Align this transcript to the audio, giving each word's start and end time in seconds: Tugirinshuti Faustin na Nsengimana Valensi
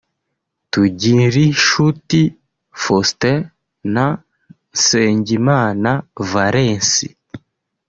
Tugirinshuti 0.71 2.21
Faustin 2.81 3.37
na 3.93 4.05
Nsengimana 4.73 5.89
Valensi 6.31 7.07